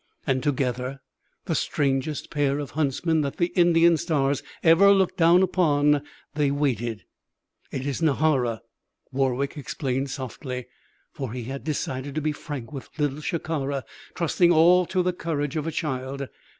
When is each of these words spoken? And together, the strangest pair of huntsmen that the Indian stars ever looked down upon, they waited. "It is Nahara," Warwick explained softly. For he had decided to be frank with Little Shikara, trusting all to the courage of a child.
And 0.25 0.41
together, 0.41 0.99
the 1.45 1.53
strangest 1.53 2.31
pair 2.31 2.57
of 2.57 2.71
huntsmen 2.71 3.21
that 3.21 3.37
the 3.37 3.51
Indian 3.55 3.97
stars 3.97 4.41
ever 4.63 4.91
looked 4.91 5.15
down 5.15 5.43
upon, 5.43 6.01
they 6.33 6.49
waited. 6.49 7.05
"It 7.71 7.85
is 7.85 8.01
Nahara," 8.01 8.61
Warwick 9.11 9.57
explained 9.57 10.09
softly. 10.09 10.65
For 11.11 11.31
he 11.33 11.43
had 11.43 11.63
decided 11.63 12.15
to 12.15 12.19
be 12.21 12.31
frank 12.31 12.73
with 12.73 12.89
Little 12.97 13.21
Shikara, 13.21 13.83
trusting 14.15 14.51
all 14.51 14.87
to 14.87 15.03
the 15.03 15.13
courage 15.13 15.55
of 15.55 15.67
a 15.67 15.71
child. 15.71 16.27